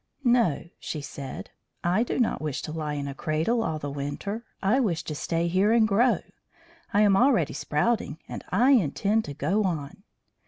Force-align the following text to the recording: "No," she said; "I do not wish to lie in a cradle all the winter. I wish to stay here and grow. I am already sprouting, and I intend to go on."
"No," 0.23 0.65
she 0.79 0.99
said; 0.99 1.51
"I 1.83 2.01
do 2.01 2.17
not 2.17 2.41
wish 2.41 2.63
to 2.63 2.71
lie 2.71 2.95
in 2.95 3.07
a 3.07 3.13
cradle 3.13 3.61
all 3.61 3.77
the 3.77 3.91
winter. 3.91 4.43
I 4.59 4.79
wish 4.79 5.03
to 5.03 5.13
stay 5.13 5.47
here 5.47 5.71
and 5.71 5.87
grow. 5.87 6.21
I 6.91 7.01
am 7.01 7.15
already 7.15 7.53
sprouting, 7.53 8.17
and 8.27 8.43
I 8.49 8.71
intend 8.71 9.25
to 9.25 9.35
go 9.35 9.63
on." 9.63 10.01